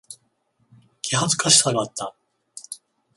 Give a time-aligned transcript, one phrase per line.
[1.03, 2.15] 気恥ずかしさがあった。